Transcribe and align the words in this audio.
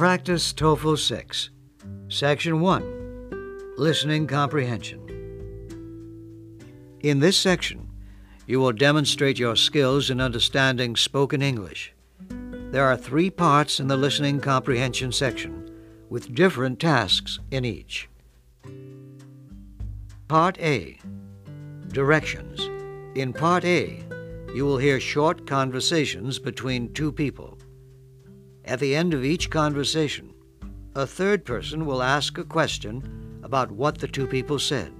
Practice 0.00 0.54
TOEFL 0.54 0.96
6, 0.96 1.50
Section 2.08 2.60
1 2.60 3.74
Listening 3.76 4.26
Comprehension. 4.26 4.98
In 7.00 7.20
this 7.20 7.36
section, 7.36 7.86
you 8.46 8.60
will 8.60 8.72
demonstrate 8.72 9.38
your 9.38 9.56
skills 9.56 10.08
in 10.08 10.18
understanding 10.18 10.96
spoken 10.96 11.42
English. 11.42 11.92
There 12.30 12.86
are 12.86 12.96
three 12.96 13.28
parts 13.28 13.78
in 13.78 13.88
the 13.88 13.96
listening 13.98 14.40
comprehension 14.40 15.12
section, 15.12 15.70
with 16.08 16.34
different 16.34 16.80
tasks 16.80 17.38
in 17.50 17.66
each. 17.66 18.08
Part 20.28 20.58
A 20.60 20.98
Directions. 21.88 22.58
In 23.14 23.34
Part 23.34 23.66
A, 23.66 24.02
you 24.54 24.64
will 24.64 24.78
hear 24.78 24.98
short 24.98 25.46
conversations 25.46 26.38
between 26.38 26.94
two 26.94 27.12
people. 27.12 27.58
At 28.70 28.78
the 28.78 28.94
end 28.94 29.14
of 29.14 29.24
each 29.24 29.50
conversation, 29.50 30.32
a 30.94 31.04
third 31.04 31.44
person 31.44 31.86
will 31.86 32.04
ask 32.04 32.38
a 32.38 32.44
question 32.44 33.40
about 33.42 33.72
what 33.72 33.98
the 33.98 34.06
two 34.06 34.28
people 34.28 34.60
said. 34.60 34.92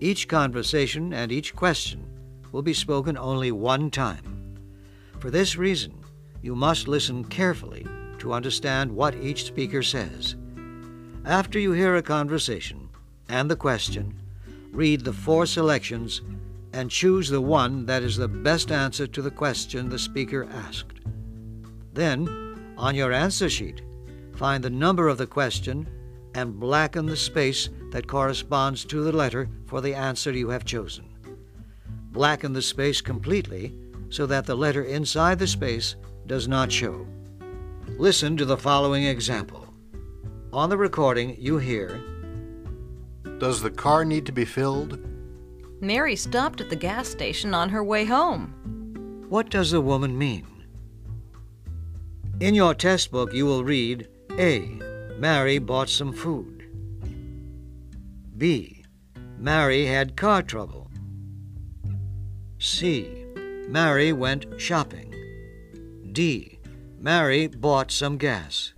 Each 0.00 0.26
conversation 0.26 1.12
and 1.12 1.30
each 1.30 1.54
question 1.54 2.04
will 2.50 2.62
be 2.62 2.74
spoken 2.74 3.16
only 3.16 3.52
one 3.52 3.92
time. 3.92 4.58
For 5.20 5.30
this 5.30 5.56
reason, 5.56 5.94
you 6.42 6.56
must 6.56 6.88
listen 6.88 7.22
carefully 7.22 7.86
to 8.18 8.32
understand 8.32 8.90
what 8.90 9.14
each 9.14 9.44
speaker 9.44 9.84
says. 9.84 10.34
After 11.24 11.60
you 11.60 11.70
hear 11.70 11.94
a 11.94 12.02
conversation 12.02 12.88
and 13.28 13.48
the 13.48 13.54
question, 13.54 14.20
read 14.72 15.02
the 15.02 15.12
four 15.12 15.46
selections 15.46 16.22
and 16.72 16.90
choose 16.90 17.28
the 17.28 17.40
one 17.40 17.86
that 17.86 18.02
is 18.02 18.16
the 18.16 18.26
best 18.26 18.72
answer 18.72 19.06
to 19.06 19.22
the 19.22 19.30
question 19.30 19.88
the 19.90 19.96
speaker 19.96 20.48
asked. 20.50 20.98
Then, 21.92 22.43
on 22.76 22.94
your 22.94 23.12
answer 23.12 23.48
sheet, 23.48 23.82
find 24.36 24.62
the 24.62 24.70
number 24.70 25.08
of 25.08 25.18
the 25.18 25.26
question 25.26 25.86
and 26.34 26.58
blacken 26.58 27.06
the 27.06 27.16
space 27.16 27.68
that 27.90 28.06
corresponds 28.06 28.84
to 28.84 29.04
the 29.04 29.12
letter 29.12 29.48
for 29.66 29.80
the 29.80 29.94
answer 29.94 30.32
you 30.32 30.48
have 30.48 30.64
chosen. 30.64 31.08
Blacken 32.10 32.52
the 32.52 32.62
space 32.62 33.00
completely 33.00 33.72
so 34.10 34.26
that 34.26 34.46
the 34.46 34.54
letter 34.54 34.84
inside 34.84 35.38
the 35.38 35.46
space 35.46 35.96
does 36.26 36.48
not 36.48 36.70
show. 36.70 37.06
Listen 37.98 38.36
to 38.36 38.44
the 38.44 38.56
following 38.56 39.04
example. 39.04 39.66
On 40.52 40.68
the 40.68 40.78
recording, 40.78 41.36
you 41.38 41.58
hear 41.58 42.00
Does 43.38 43.60
the 43.60 43.70
car 43.70 44.04
need 44.04 44.26
to 44.26 44.32
be 44.32 44.44
filled? 44.44 44.98
Mary 45.80 46.16
stopped 46.16 46.60
at 46.60 46.70
the 46.70 46.76
gas 46.76 47.08
station 47.08 47.52
on 47.52 47.68
her 47.68 47.84
way 47.84 48.04
home. 48.04 48.54
What 49.28 49.50
does 49.50 49.70
the 49.70 49.80
woman 49.80 50.16
mean? 50.16 50.46
In 52.40 52.54
your 52.54 52.74
test 52.74 53.12
book, 53.12 53.32
you 53.32 53.46
will 53.46 53.62
read 53.62 54.08
A. 54.32 54.78
Mary 55.18 55.58
bought 55.58 55.88
some 55.88 56.12
food. 56.12 56.64
B. 58.36 58.84
Mary 59.38 59.86
had 59.86 60.16
car 60.16 60.42
trouble. 60.42 60.90
C. 62.58 63.24
Mary 63.68 64.12
went 64.12 64.60
shopping. 64.60 65.14
D. 66.10 66.58
Mary 66.98 67.46
bought 67.46 67.92
some 67.92 68.18
gas. 68.18 68.72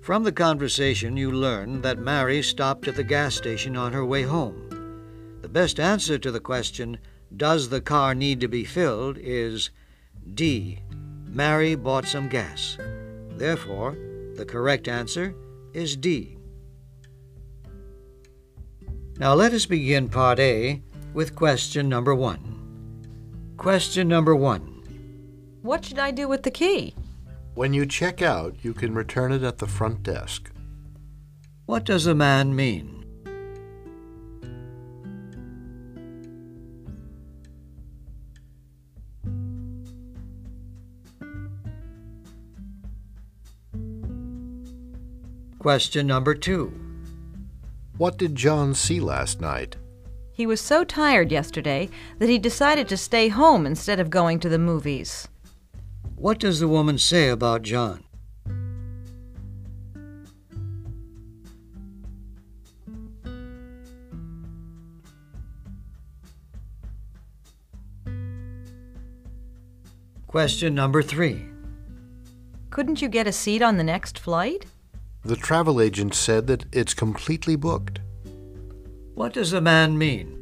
From 0.00 0.22
the 0.22 0.32
conversation, 0.32 1.16
you 1.16 1.32
learn 1.32 1.82
that 1.82 1.98
Mary 1.98 2.40
stopped 2.42 2.86
at 2.86 2.94
the 2.94 3.02
gas 3.02 3.34
station 3.34 3.76
on 3.76 3.92
her 3.92 4.04
way 4.04 4.22
home. 4.22 5.38
The 5.42 5.48
best 5.48 5.80
answer 5.80 6.18
to 6.18 6.30
the 6.30 6.40
question, 6.40 6.98
Does 7.36 7.68
the 7.68 7.80
car 7.80 8.14
need 8.14 8.40
to 8.40 8.48
be 8.48 8.64
filled? 8.64 9.18
is 9.18 9.70
D. 10.34 10.78
Mary 11.34 11.74
bought 11.74 12.06
some 12.06 12.28
gas. 12.28 12.78
Therefore, 13.30 13.96
the 14.36 14.44
correct 14.46 14.86
answer 14.86 15.34
is 15.72 15.96
D. 15.96 16.38
Now 19.18 19.34
let 19.34 19.52
us 19.52 19.66
begin 19.66 20.08
Part 20.08 20.38
A 20.38 20.80
with 21.12 21.34
question 21.34 21.88
number 21.88 22.14
one. 22.14 23.52
Question 23.56 24.06
number 24.06 24.36
one. 24.36 24.82
What 25.62 25.84
should 25.84 25.98
I 25.98 26.12
do 26.12 26.28
with 26.28 26.44
the 26.44 26.50
key? 26.52 26.94
When 27.54 27.74
you 27.74 27.84
check 27.84 28.22
out, 28.22 28.56
you 28.62 28.72
can 28.72 28.94
return 28.94 29.32
it 29.32 29.42
at 29.42 29.58
the 29.58 29.66
front 29.66 30.04
desk. 30.04 30.52
What 31.66 31.84
does 31.84 32.06
a 32.06 32.14
man 32.14 32.54
mean? 32.54 33.03
Question 45.64 46.06
number 46.06 46.34
two. 46.34 46.78
What 47.96 48.18
did 48.18 48.34
John 48.34 48.74
see 48.74 49.00
last 49.00 49.40
night? 49.40 49.76
He 50.30 50.46
was 50.46 50.60
so 50.60 50.84
tired 50.84 51.32
yesterday 51.32 51.88
that 52.18 52.28
he 52.28 52.38
decided 52.38 52.86
to 52.88 52.98
stay 52.98 53.28
home 53.28 53.64
instead 53.64 53.98
of 53.98 54.10
going 54.10 54.40
to 54.40 54.50
the 54.50 54.58
movies. 54.58 55.26
What 56.16 56.38
does 56.38 56.60
the 56.60 56.68
woman 56.68 56.98
say 56.98 57.30
about 57.30 57.62
John? 57.62 58.04
Question 70.26 70.74
number 70.74 71.02
three. 71.02 71.46
Couldn't 72.68 73.00
you 73.00 73.08
get 73.08 73.26
a 73.26 73.32
seat 73.32 73.62
on 73.62 73.78
the 73.78 73.84
next 73.84 74.18
flight? 74.18 74.66
The 75.24 75.36
travel 75.36 75.80
agent 75.80 76.14
said 76.14 76.46
that 76.48 76.66
it's 76.70 76.92
completely 76.92 77.56
booked. 77.56 77.98
What 79.14 79.32
does 79.32 79.52
the 79.52 79.60
man 79.62 79.96
mean? 79.96 80.38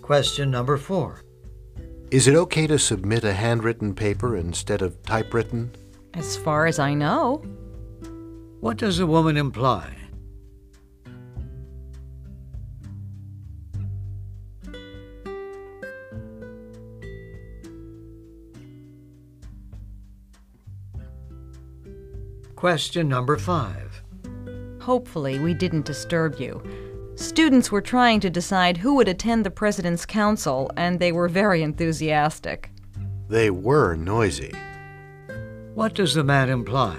Question 0.00 0.50
number 0.50 0.76
four. 0.76 1.22
Is 2.12 2.28
it 2.28 2.36
okay 2.36 2.68
to 2.68 2.78
submit 2.78 3.24
a 3.24 3.32
handwritten 3.32 3.94
paper 3.94 4.36
instead 4.36 4.80
of 4.80 5.02
typewritten? 5.02 5.72
As 6.12 6.36
far 6.36 6.66
as 6.66 6.78
I 6.78 6.94
know. 6.94 7.38
What 8.60 8.76
does 8.76 8.98
the 8.98 9.06
woman 9.06 9.36
imply? 9.36 10.03
Question 22.64 23.10
number 23.10 23.36
five. 23.36 24.02
Hopefully, 24.80 25.38
we 25.38 25.52
didn't 25.52 25.84
disturb 25.84 26.40
you. 26.40 26.62
Students 27.14 27.70
were 27.70 27.82
trying 27.82 28.20
to 28.20 28.30
decide 28.30 28.78
who 28.78 28.94
would 28.94 29.06
attend 29.06 29.44
the 29.44 29.50
President's 29.50 30.06
Council, 30.06 30.70
and 30.78 30.98
they 30.98 31.12
were 31.12 31.28
very 31.28 31.60
enthusiastic. 31.60 32.70
They 33.28 33.50
were 33.50 33.96
noisy. 33.96 34.54
What 35.74 35.92
does 35.92 36.14
the 36.14 36.24
man 36.24 36.48
imply? 36.48 36.96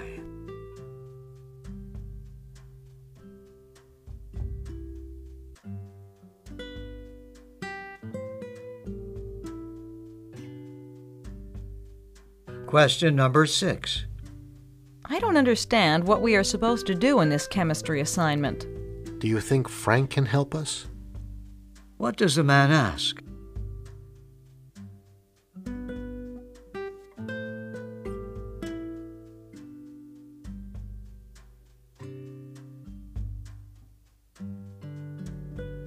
Question 12.66 13.16
number 13.16 13.46
six. 13.46 14.05
I 15.16 15.18
don't 15.18 15.38
understand 15.38 16.04
what 16.06 16.20
we 16.20 16.36
are 16.36 16.44
supposed 16.44 16.86
to 16.88 16.94
do 16.94 17.20
in 17.20 17.30
this 17.30 17.48
chemistry 17.48 18.02
assignment. 18.02 18.66
Do 19.18 19.28
you 19.28 19.40
think 19.40 19.66
Frank 19.66 20.10
can 20.10 20.26
help 20.26 20.54
us? 20.54 20.88
What 21.96 22.18
does 22.18 22.34
the 22.34 22.44
man 22.44 22.70
ask? 22.70 23.16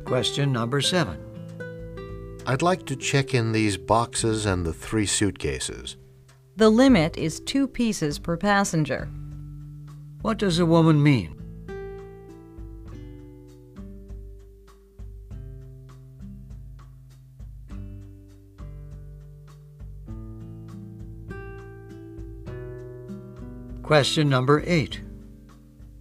Question 0.06 0.52
number 0.52 0.82
seven. 0.82 1.20
I'd 2.48 2.64
like 2.64 2.88
to 2.88 2.96
check 2.96 3.36
in 3.36 3.52
these 3.52 3.78
boxes 3.78 4.48
and 4.48 4.66
the 4.66 4.74
three 4.74 5.06
suitcases. 5.06 5.98
The 6.56 6.72
limit 6.72 7.16
is 7.16 7.40
two 7.42 7.68
pieces 7.68 8.18
per 8.18 8.36
passenger. 8.36 9.08
What 10.22 10.38
does 10.38 10.60
a 10.60 10.66
woman 10.66 11.02
mean? 11.02 11.36
Question 23.82 24.30
number 24.30 24.62
eight. 24.68 25.02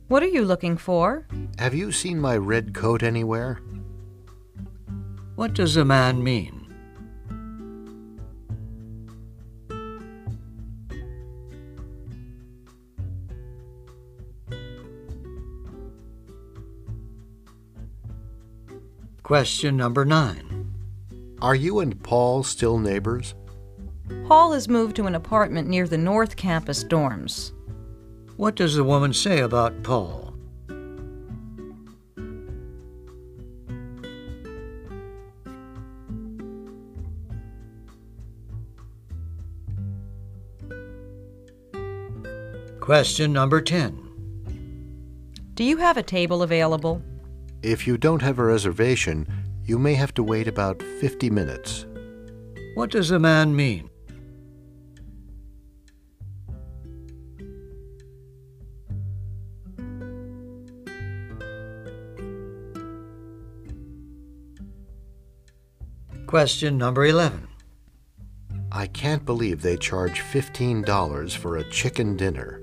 What 0.09 0.23
are 0.23 0.29
you 0.29 0.45
looking 0.45 0.77
for? 0.77 1.27
Have 1.59 1.75
you 1.75 1.93
seen 1.93 2.21
my 2.21 2.37
red 2.37 2.75
coat 2.75 3.03
anywhere? 3.03 3.61
What 5.37 5.55
does 5.55 5.77
a 5.77 5.85
man 5.85 6.23
mean? 6.23 6.58
Question 19.29 19.77
number 19.77 20.07
nine. 20.07 20.73
Are 21.43 21.55
you 21.55 21.81
and 21.81 22.03
Paul 22.03 22.43
still 22.43 22.79
neighbors? 22.79 23.35
Paul 24.27 24.53
has 24.53 24.71
moved 24.71 24.97
to 24.97 25.05
an 25.05 25.15
apartment 25.15 25.69
near 25.69 25.87
the 25.87 25.99
North 25.99 26.35
Campus 26.35 26.83
dorms. 26.83 27.53
What 28.39 28.55
does 28.55 28.75
the 28.75 28.85
woman 28.85 29.13
say 29.13 29.41
about 29.41 29.83
Paul? 29.83 30.33
Question 42.81 43.35
number 43.35 43.61
10. 43.61 45.53
Do 45.53 45.65
you 45.65 45.77
have 45.77 45.99
a 45.99 46.03
table 46.03 46.43
available? 46.43 47.03
If 47.63 47.89
you 47.89 47.99
don't 47.99 48.23
have 48.23 48.39
a 48.39 48.45
reservation, 48.45 49.27
you 49.65 49.79
may 49.81 49.95
have 49.95 50.15
to 50.15 50.23
wait 50.23 50.47
about 50.47 50.81
50 51.01 51.29
minutes. 51.29 51.87
What 52.75 52.91
does 52.91 53.11
a 53.11 53.19
man 53.19 53.57
mean? 53.57 53.91
Question 66.29 66.79
number 66.79 67.07
11. 67.07 67.49
I 68.71 68.87
can't 68.87 69.25
believe 69.25 69.63
they 69.63 69.77
charge 69.77 70.21
$15 70.21 71.37
for 71.37 71.57
a 71.57 71.69
chicken 71.71 72.17
dinner. 72.17 72.63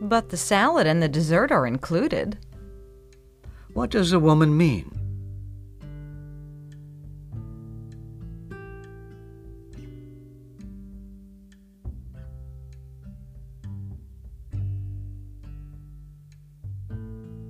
But 0.00 0.30
the 0.30 0.36
salad 0.36 0.88
and 0.88 1.00
the 1.00 1.08
dessert 1.08 1.52
are 1.52 1.66
included. 1.66 2.38
What 3.74 3.90
does 3.90 4.12
a 4.12 4.18
woman 4.18 4.56
mean? 4.56 4.90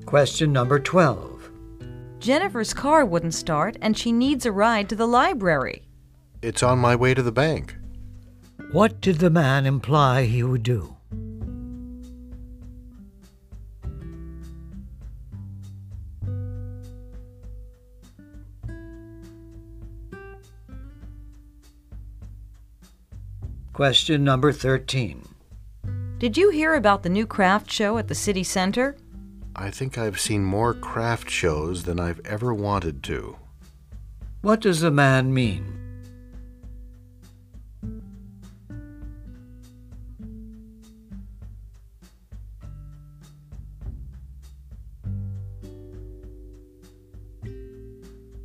Question 0.06 0.52
number 0.52 0.78
12. 0.78 1.50
Jennifer's 2.18 2.74
car 2.74 3.04
wouldn't 3.04 3.34
start 3.34 3.76
and 3.80 3.96
she 3.96 4.12
needs 4.12 4.46
a 4.46 4.52
ride 4.52 4.88
to 4.90 4.94
the 4.94 5.08
library. 5.08 5.88
It's 6.42 6.62
on 6.62 6.78
my 6.78 6.94
way 6.94 7.14
to 7.14 7.22
the 7.22 7.32
bank. 7.32 7.74
What 8.72 9.00
did 9.00 9.18
the 9.18 9.30
man 9.30 9.64
imply 9.64 10.24
he 10.24 10.42
would 10.42 10.62
do? 10.62 10.96
Question 23.82 24.22
number 24.22 24.52
13. 24.52 25.26
Did 26.18 26.36
you 26.36 26.50
hear 26.50 26.74
about 26.74 27.02
the 27.02 27.08
new 27.08 27.26
craft 27.26 27.68
show 27.68 27.98
at 27.98 28.06
the 28.06 28.14
city 28.14 28.44
center? 28.44 28.96
I 29.56 29.72
think 29.72 29.98
I've 29.98 30.20
seen 30.20 30.44
more 30.44 30.72
craft 30.72 31.28
shows 31.28 31.82
than 31.82 31.98
I've 31.98 32.20
ever 32.24 32.54
wanted 32.54 33.02
to. 33.02 33.38
What 34.40 34.60
does 34.60 34.82
the 34.82 34.92
man 34.92 35.34
mean? 35.34 35.80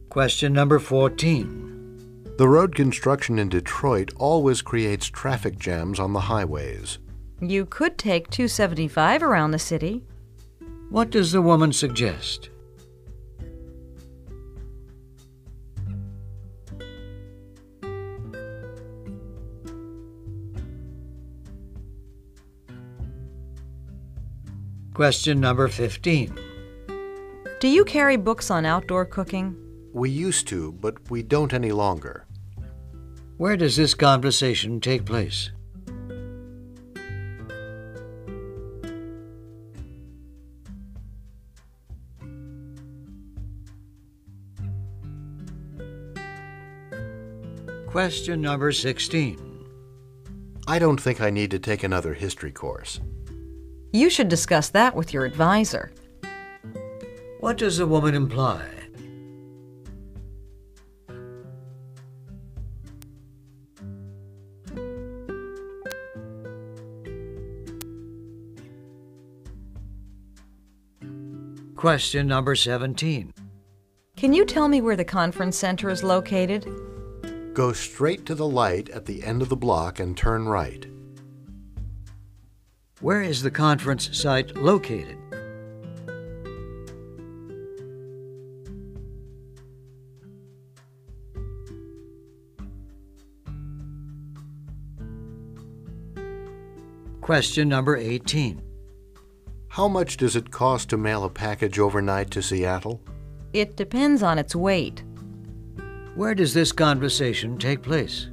Question 0.10 0.52
number 0.54 0.80
14. 0.80 1.67
The 2.38 2.48
road 2.48 2.76
construction 2.76 3.40
in 3.40 3.50
Detroit 3.50 4.12
always 4.16 4.62
creates 4.62 5.08
traffic 5.08 5.58
jams 5.58 6.00
on 6.00 6.14
the 6.14 6.20
highways. 6.20 7.00
You 7.42 7.66
could 7.66 7.98
take 7.98 8.30
275 8.30 9.24
around 9.24 9.50
the 9.50 9.58
city. 9.58 10.04
What 10.92 11.10
does 11.10 11.32
the 11.32 11.42
woman 11.42 11.74
suggest? 11.74 12.52
Question 24.94 25.40
number 25.40 25.68
15. 25.68 26.38
Do 27.60 27.68
you 27.68 27.84
carry 27.84 28.16
books 28.16 28.52
on 28.52 28.64
outdoor 28.64 29.06
cooking? 29.06 29.56
We 29.92 30.12
used 30.12 30.48
to, 30.50 30.74
but 30.74 31.10
we 31.10 31.24
don't 31.24 31.54
any 31.56 31.72
longer. 31.72 32.27
Where 33.38 33.56
does 33.56 33.76
this 33.76 33.94
conversation 33.94 34.82
take 34.82 35.06
place? 35.06 35.52
Question 47.86 48.42
number 48.42 48.72
16. 48.72 49.66
I 50.68 50.80
don't 50.80 51.00
think 51.00 51.22
I 51.22 51.30
need 51.30 51.52
to 51.52 51.60
take 51.60 51.84
another 51.84 52.16
history 52.16 52.52
course. 52.52 53.00
You 53.94 54.10
should 54.10 54.30
discuss 54.30 54.70
that 54.70 54.96
with 54.96 55.14
your 55.14 55.26
advisor. 55.26 55.92
What 57.40 57.58
does 57.58 57.78
the 57.78 57.86
woman 57.86 58.16
imply? 58.16 58.77
Question 71.78 72.26
number 72.26 72.56
17. 72.56 73.36
Can 74.16 74.34
you 74.34 74.46
tell 74.46 74.68
me 74.68 74.82
where 74.82 74.96
the 74.96 75.06
conference 75.06 75.56
center 75.56 75.92
is 75.92 76.02
located? 76.02 76.68
Go 77.54 77.72
straight 77.72 78.26
to 78.26 78.34
the 78.34 78.48
light 78.48 78.90
at 78.90 79.06
the 79.06 79.24
end 79.24 79.44
of 79.44 79.50
the 79.50 79.56
block 79.56 80.00
and 80.00 80.18
turn 80.18 80.48
right. 80.48 80.88
Where 83.00 83.22
is 83.22 83.44
the 83.44 83.52
conference 83.52 84.10
site 84.18 84.58
located? 84.58 85.20
Question 97.22 97.70
number 97.70 97.96
18. 97.96 98.67
How 99.78 99.88
much 99.88 100.18
does 100.18 100.36
it 100.36 100.50
cost 100.50 100.90
to 100.90 100.98
mail 100.98 101.24
a 101.24 101.30
package 101.30 101.78
overnight 101.78 102.32
to 102.32 102.42
Seattle? 102.42 103.00
It 103.54 103.78
depends 103.78 104.24
on 104.24 104.40
its 104.40 104.56
weight. 104.56 105.04
Where 106.16 106.34
does 106.34 106.56
this 106.56 106.72
conversation 106.72 107.60
take 107.60 107.84
place? 107.84 108.28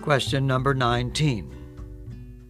Question 0.00 0.46
number 0.46 0.72
19. 0.72 1.54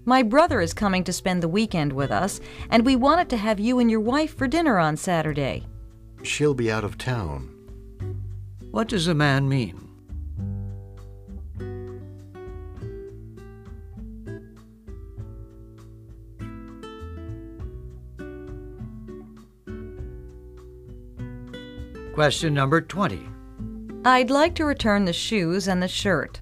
My 0.05 0.23
brother 0.23 0.61
is 0.61 0.73
coming 0.73 1.03
to 1.03 1.13
spend 1.13 1.43
the 1.43 1.49
weekend 1.49 1.93
with 1.93 2.13
us, 2.13 2.39
and 2.71 2.87
we 2.87 2.95
wanted 2.95 3.29
to 3.31 3.37
have 3.37 3.59
you 3.59 3.81
and 3.81 3.91
your 3.91 3.99
wife 3.99 4.37
for 4.37 4.47
dinner 4.47 4.79
on 4.79 4.97
Saturday. 4.97 5.67
She'll 6.23 6.55
be 6.55 6.71
out 6.71 6.85
of 6.85 6.99
town. 6.99 7.55
What 8.71 8.89
does 8.89 9.07
a 9.07 9.15
man 9.15 9.49
mean? 9.49 9.89
Question 22.15 22.53
number 22.53 22.81
20. 22.81 23.29
I'd 24.05 24.31
like 24.31 24.55
to 24.57 24.65
return 24.65 25.05
the 25.05 25.13
shoes 25.13 25.69
and 25.69 25.83
the 25.83 25.87
shirt. 25.89 26.41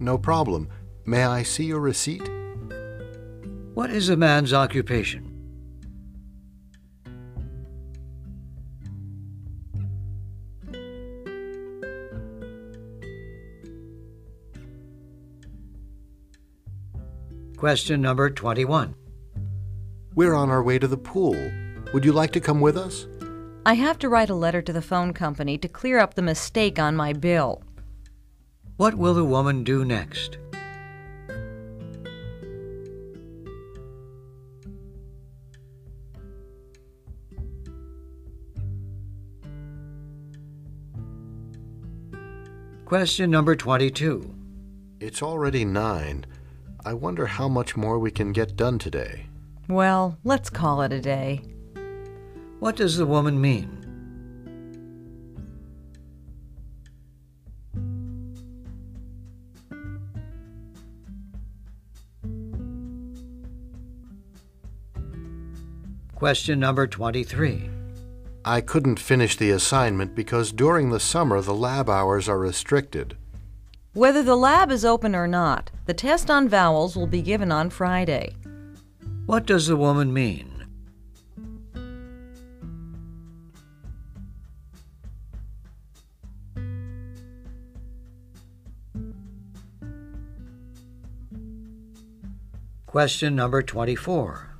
No 0.00 0.18
problem. 0.18 0.68
May 1.04 1.24
I 1.24 1.44
see 1.44 1.64
your 1.66 1.80
receipt? 1.80 2.28
What 3.74 3.90
is 3.90 4.08
a 4.08 4.16
man's 4.16 4.52
occupation? 4.52 5.33
Question 17.64 18.02
number 18.02 18.28
21. 18.28 18.94
We're 20.14 20.34
on 20.34 20.50
our 20.50 20.62
way 20.62 20.78
to 20.78 20.86
the 20.86 20.98
pool. 20.98 21.34
Would 21.94 22.04
you 22.04 22.12
like 22.12 22.30
to 22.32 22.38
come 22.38 22.60
with 22.60 22.76
us? 22.76 23.06
I 23.64 23.72
have 23.72 23.98
to 24.00 24.10
write 24.10 24.28
a 24.28 24.34
letter 24.34 24.60
to 24.60 24.70
the 24.70 24.82
phone 24.82 25.14
company 25.14 25.56
to 25.56 25.66
clear 25.66 25.98
up 25.98 26.12
the 26.12 26.20
mistake 26.20 26.78
on 26.78 26.94
my 26.94 27.14
bill. 27.14 27.62
What 28.76 28.96
will 28.96 29.14
the 29.14 29.24
woman 29.24 29.64
do 29.64 29.82
next? 29.82 30.36
Question 42.84 43.30
number 43.30 43.56
22. 43.56 44.34
It's 45.00 45.22
already 45.22 45.64
nine. 45.64 46.26
I 46.86 46.92
wonder 46.92 47.26
how 47.26 47.48
much 47.48 47.76
more 47.76 47.98
we 47.98 48.10
can 48.10 48.32
get 48.32 48.56
done 48.56 48.78
today. 48.78 49.26
Well, 49.68 50.18
let's 50.22 50.50
call 50.50 50.82
it 50.82 50.92
a 50.92 51.00
day. 51.00 51.40
What 52.60 52.76
does 52.76 52.98
the 52.98 53.06
woman 53.06 53.40
mean? 53.40 53.80
Question 66.14 66.60
number 66.60 66.86
23. 66.86 67.70
I 68.44 68.60
couldn't 68.60 69.00
finish 69.00 69.36
the 69.36 69.50
assignment 69.50 70.14
because 70.14 70.52
during 70.52 70.90
the 70.90 71.00
summer 71.00 71.40
the 71.40 71.54
lab 71.54 71.88
hours 71.88 72.28
are 72.28 72.38
restricted. 72.38 73.16
Whether 73.94 74.24
the 74.24 74.34
lab 74.34 74.72
is 74.72 74.84
open 74.84 75.14
or 75.14 75.28
not, 75.28 75.70
the 75.86 75.94
test 75.94 76.28
on 76.28 76.48
vowels 76.48 76.96
will 76.96 77.06
be 77.06 77.22
given 77.22 77.52
on 77.52 77.70
Friday. 77.70 78.34
What 79.26 79.46
does 79.46 79.68
the 79.68 79.76
woman 79.76 80.12
mean? 80.12 80.50
Question 92.86 93.36
number 93.36 93.62
24. 93.62 94.56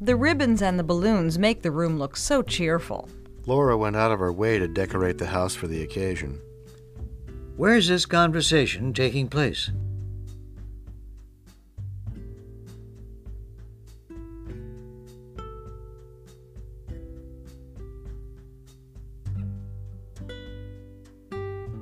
The 0.00 0.16
ribbons 0.16 0.60
and 0.60 0.76
the 0.76 0.82
balloons 0.82 1.38
make 1.38 1.62
the 1.62 1.70
room 1.70 2.00
look 2.00 2.16
so 2.16 2.42
cheerful. 2.42 3.08
Laura 3.46 3.76
went 3.76 3.94
out 3.94 4.10
of 4.10 4.18
her 4.18 4.32
way 4.32 4.58
to 4.58 4.66
decorate 4.66 5.18
the 5.18 5.26
house 5.26 5.54
for 5.54 5.68
the 5.68 5.82
occasion. 5.82 6.40
Where 7.56 7.74
is 7.74 7.88
this 7.88 8.04
conversation 8.04 8.92
taking 8.92 9.28
place? 9.28 9.70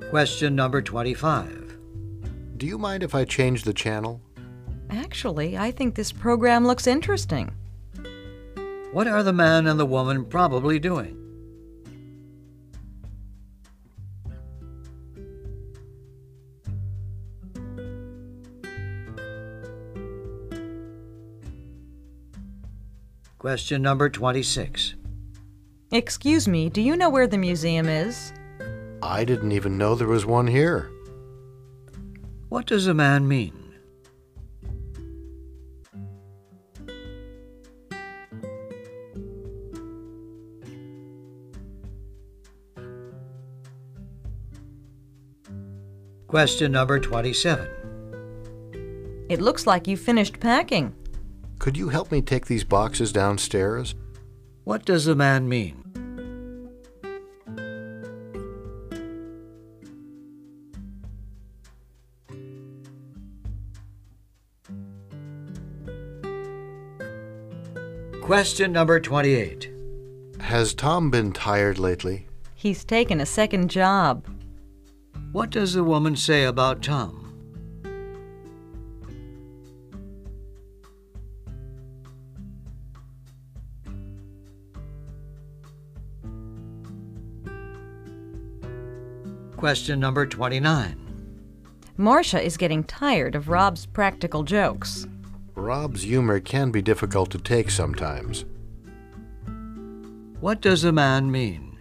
Question 0.09 0.55
number 0.55 0.81
25. 0.81 1.77
Do 2.55 2.65
you 2.65 2.77
mind 2.77 3.03
if 3.03 3.13
I 3.13 3.25
change 3.25 3.63
the 3.63 3.73
channel? 3.73 4.21
Actually, 4.89 5.57
I 5.57 5.71
think 5.71 5.95
this 5.95 6.13
program 6.13 6.65
looks 6.65 6.87
interesting. 6.87 7.53
What 8.93 9.07
are 9.07 9.23
the 9.23 9.33
man 9.33 9.67
and 9.67 9.77
the 9.77 9.85
woman 9.85 10.23
probably 10.23 10.79
doing? 10.79 11.24
Question 23.45 23.83
number 23.83 24.09
26. 24.09 24.95
Excuse 25.91 26.47
me, 26.47 26.67
do 26.67 26.81
you 26.81 26.97
know 26.97 27.11
where 27.11 27.27
the 27.27 27.37
museum 27.37 27.87
is? 27.87 28.33
I 29.03 29.23
didn't 29.23 29.51
even 29.51 29.77
know 29.77 29.93
there 29.93 30.07
was 30.07 30.25
one 30.25 30.47
here. 30.47 30.89
What 32.49 32.65
does 32.65 32.87
a 32.87 32.95
man 32.95 33.27
mean? 33.27 33.53
Question 46.25 46.71
number 46.71 46.99
27. 46.99 47.69
It 49.29 49.39
looks 49.39 49.67
like 49.67 49.87
you 49.87 49.97
finished 49.97 50.39
packing. 50.39 50.95
Could 51.65 51.77
you 51.77 51.89
help 51.89 52.11
me 52.11 52.21
take 52.21 52.45
these 52.45 52.63
boxes 52.63 53.11
downstairs? 53.11 53.95
What 54.65 54.85
does 54.85 55.05
the 55.05 55.15
man 55.15 55.49
mean? 55.49 55.81
Question 68.21 68.71
number 68.71 68.99
28. 68.99 69.71
Has 70.41 70.75
Tom 70.75 71.09
been 71.09 71.31
tired 71.31 71.79
lately? 71.79 72.27
He's 72.53 72.85
taken 72.85 73.19
a 73.19 73.25
second 73.25 73.71
job. 73.71 74.27
What 75.31 75.49
does 75.49 75.73
the 75.73 75.83
woman 75.83 76.15
say 76.15 76.43
about 76.43 76.83
Tom? 76.83 77.24
Question 89.65 89.99
number 89.99 90.27
29. 90.27 90.95
Marcia 91.97 92.39
is 92.39 92.55
getting 92.55 92.83
tired 92.83 93.33
of 93.33 93.49
Rob's 93.49 93.87
practical 93.87 94.43
jokes. 94.43 95.07
Rob's 95.55 96.03
humor 96.03 96.39
can 96.39 96.69
be 96.69 96.83
difficult 96.83 97.31
to 97.31 97.39
take 97.39 97.71
sometimes. 97.71 98.45
What 100.39 100.61
does 100.61 100.83
a 100.83 100.91
man 100.91 101.31
mean? 101.31 101.79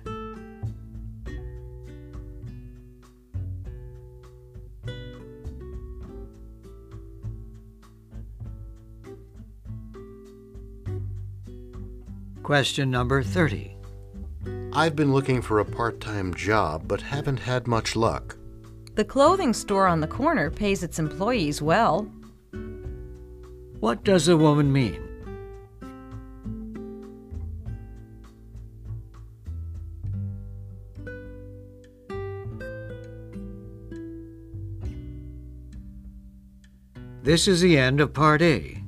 Question 12.43 12.91
number 12.91 13.23
30. 13.23 13.74
I've 14.77 14.97
been 14.97 15.13
looking 15.13 15.41
for 15.41 15.61
a 15.61 15.65
part 15.65 16.01
time 16.01 16.35
job 16.35 16.89
but 16.89 17.01
haven't 17.01 17.39
had 17.39 17.69
much 17.69 17.95
luck. 17.95 18.37
The 18.97 19.05
clothing 19.05 19.53
store 19.53 19.87
on 19.87 20.01
the 20.01 20.09
corner 20.09 20.51
pays 20.51 20.83
its 20.83 20.99
employees 20.99 21.63
well. 21.63 22.11
What 23.79 24.03
does 24.03 24.27
a 24.27 24.37
woman 24.37 24.73
mean? 24.73 25.01
This 37.23 37.47
is 37.47 37.61
the 37.61 37.79
end 37.79 38.01
of 38.01 38.13
Part 38.13 38.43
A. 38.43 38.84